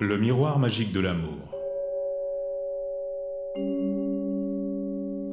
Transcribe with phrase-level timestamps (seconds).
[0.00, 1.50] Le miroir magique de l'amour.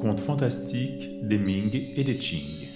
[0.00, 2.66] Conte fantastique des Ming et des Qing.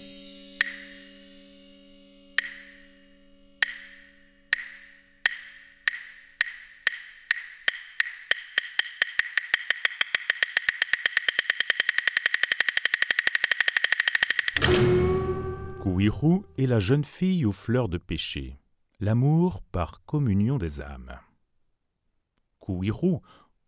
[15.81, 18.61] Kouirou est la jeune fille aux fleurs de péché,
[19.01, 21.19] l'amour par communion des âmes.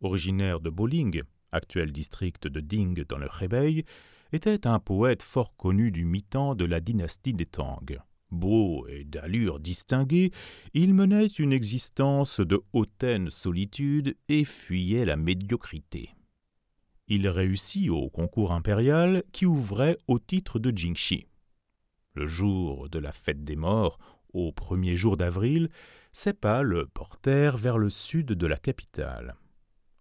[0.00, 3.84] Originaire de Boling, actuel district de Ding dans le Hebei,
[4.32, 7.98] était un poète fort connu du mi-temps de la dynastie des Tang.
[8.30, 10.30] Beau et d'allure distinguée,
[10.72, 16.10] il menait une existence de hautaine solitude et fuyait la médiocrité.
[17.08, 21.26] Il réussit au concours impérial qui ouvrait au titre de Jingxi.
[22.14, 23.98] Le jour de la fête des morts,
[24.32, 25.68] au premier jour d'avril,
[26.12, 29.36] ses pas le portèrent vers le sud de la capitale.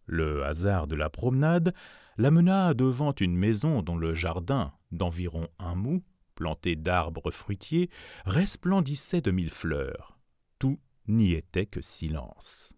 [0.05, 1.73] Le hasard de la promenade
[2.17, 6.03] l'amena devant une maison dont le jardin, d'environ un mou,
[6.35, 7.89] planté d'arbres fruitiers,
[8.25, 10.19] resplendissait de mille fleurs.
[10.59, 12.73] Tout n'y était que silence.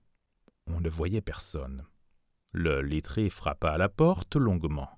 [0.68, 1.86] On ne voyait personne.
[2.52, 4.90] Le lettré frappa à la porte longuement.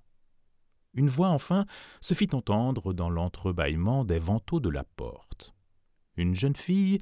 [0.93, 1.65] Une voix enfin
[2.01, 5.54] se fit entendre dans l'entrebâillement des vantaux de la porte.
[6.17, 6.99] Une jeune fille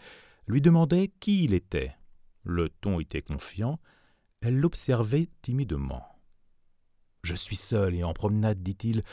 [0.47, 1.95] lui demandait qui il était.
[2.43, 3.79] Le ton était confiant,
[4.41, 6.03] elle l'observait timidement.
[7.23, 9.03] Je suis seul et en promenade, dit-il.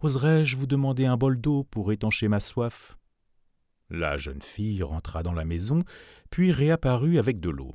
[0.00, 2.96] Oserais-je vous demander un bol d'eau pour étancher ma soif?
[3.90, 5.82] La jeune fille rentra dans la maison,
[6.30, 7.74] puis réapparut avec de l'eau.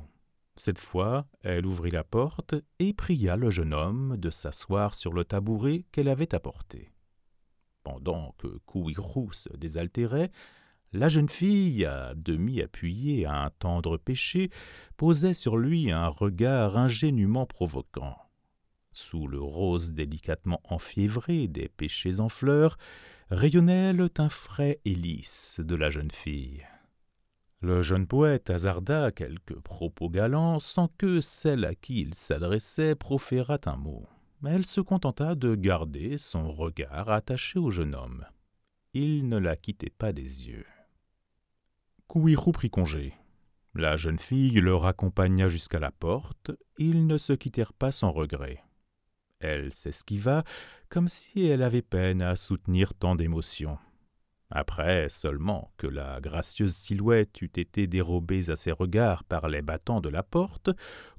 [0.56, 5.26] Cette fois, elle ouvrit la porte et pria le jeune homme de s'asseoir sur le
[5.26, 6.92] tabouret qu'elle avait apporté.
[7.84, 10.32] Pendant que Kouirou se désaltérait,
[10.94, 14.50] la jeune fille, à demi appuyée à un tendre péché,
[14.96, 18.16] posait sur lui un regard ingénument provoquant.
[18.92, 22.78] Sous le rose délicatement enfiévré des péchés en fleurs,
[23.32, 26.64] rayonnait le teint frais et lisse de la jeune fille.
[27.62, 33.62] Le jeune poète hasarda quelques propos galants sans que celle à qui il s'adressait proférât
[33.66, 34.06] un mot.
[34.42, 38.26] Mais elle se contenta de garder son regard attaché au jeune homme.
[38.94, 40.66] Il ne la quittait pas des yeux.
[42.14, 43.16] Kouirou prit congé.
[43.74, 46.52] La jeune fille le raccompagna jusqu'à la porte.
[46.78, 48.64] Ils ne se quittèrent pas sans regret.
[49.40, 50.44] Elle s'esquiva
[50.90, 53.80] comme si elle avait peine à soutenir tant d'émotions.
[54.52, 60.00] Après seulement que la gracieuse silhouette eût été dérobée à ses regards par les battants
[60.00, 60.70] de la porte,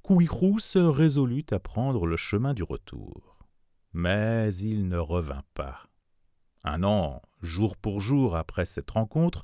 [0.05, 3.41] Kouirou se résolut à prendre le chemin du retour.
[3.95, 5.89] Mais il ne revint pas.
[6.63, 9.43] Un an, jour pour jour après cette rencontre,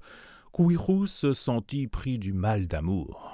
[0.52, 3.30] Kouirou se sentit pris du mal d'amour.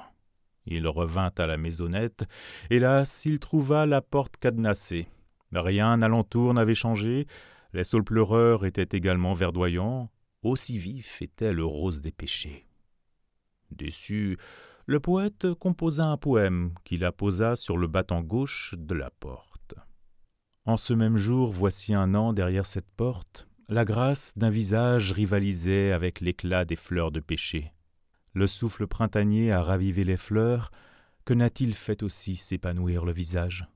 [0.66, 2.25] Il revint à la maisonnette,
[2.71, 5.09] hélas, il trouva la porte cadenassée.
[5.53, 7.26] Rien alentour n'avait changé,
[7.72, 10.10] les saules pleureurs étaient également verdoyants,
[10.43, 12.66] aussi vif était le rose des péchés.
[13.71, 14.38] Déçu,
[14.87, 19.75] le poète composa un poème qu'il apposa sur le battant gauche de la porte.
[20.65, 25.93] En ce même jour, voici un an derrière cette porte, la grâce d'un visage rivalisait
[25.93, 27.72] avec l'éclat des fleurs de péché.
[28.32, 30.71] Le souffle printanier a ravivé les fleurs,
[31.25, 33.66] que n'a-t-il fait aussi s'épanouir le visage?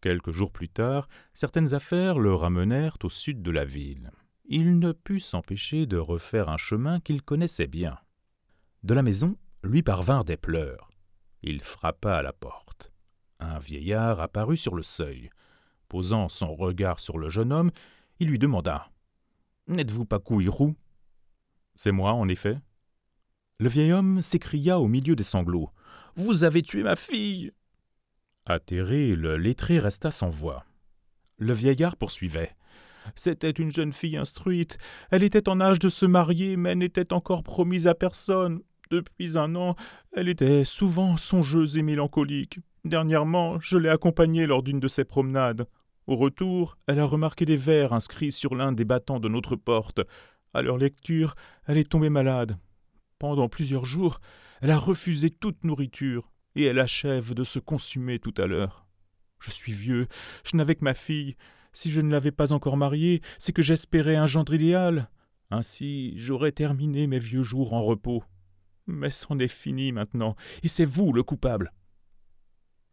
[0.00, 4.10] Quelques jours plus tard, certaines affaires le ramenèrent au sud de la ville
[4.46, 7.98] il ne put s'empêcher de refaire un chemin qu'il connaissait bien.
[8.82, 10.90] De la maison lui parvinrent des pleurs.
[11.42, 12.92] Il frappa à la porte.
[13.40, 15.30] Un vieillard apparut sur le seuil.
[15.88, 17.70] Posant son regard sur le jeune homme,
[18.24, 18.90] lui demanda
[19.68, 20.74] N'êtes-vous pas Kouirou
[21.74, 22.56] C'est moi, en effet.
[23.58, 25.70] Le vieil homme s'écria au milieu des sanglots
[26.16, 27.52] Vous avez tué ma fille
[28.46, 30.64] Atterré, le lettré resta sans voix.
[31.38, 32.54] Le vieillard poursuivait
[33.14, 34.78] c'était une jeune fille instruite.
[35.10, 38.60] Elle était en âge de se marier, mais n'était encore promise à personne.
[38.90, 39.76] Depuis un an,
[40.12, 42.60] elle était souvent songeuse et mélancolique.
[42.84, 45.66] Dernièrement, je l'ai accompagnée lors d'une de ses promenades.
[46.06, 50.00] Au retour, elle a remarqué des vers inscrits sur l'un des battants de notre porte.
[50.52, 51.34] À leur lecture,
[51.66, 52.58] elle est tombée malade.
[53.18, 54.20] Pendant plusieurs jours,
[54.60, 58.86] elle a refusé toute nourriture, et elle achève de se consumer tout à l'heure.
[59.40, 60.06] Je suis vieux,
[60.44, 61.36] je n'avais que ma fille,
[61.72, 65.10] si je ne l'avais pas encore mariée, c'est que j'espérais un gendre idéal.
[65.50, 68.22] Ainsi j'aurais terminé mes vieux jours en repos.
[68.86, 71.70] Mais c'en est fini maintenant, et c'est vous le coupable.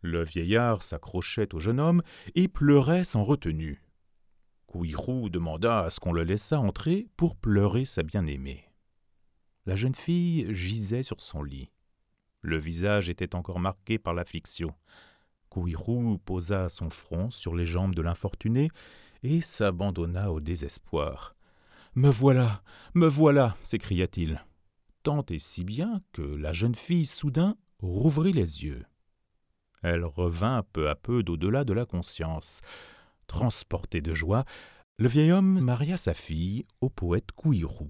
[0.02, 2.02] Le vieillard s'accrochait au jeune homme
[2.36, 3.84] et pleurait sans retenue.
[4.66, 8.64] Kouirou demanda à ce qu'on le laissât entrer pour pleurer sa bien-aimée.
[9.66, 11.72] La jeune fille gisait sur son lit.
[12.42, 14.74] Le visage était encore marqué par l'affliction.
[15.50, 18.70] Couirou posa son front sur les jambes de l'infortuné
[19.22, 21.36] et s'abandonna au désespoir.
[21.94, 22.64] Me voilà,
[22.96, 24.44] me voilà s'écria-t-il,
[25.04, 28.86] tant et si bien que la jeune fille soudain rouvrit les yeux.
[29.82, 32.62] Elle revint peu à peu d'au-delà de la conscience.
[33.28, 34.46] Transporté de joie,
[34.98, 37.90] le vieil homme maria sa fille au poète Couirou.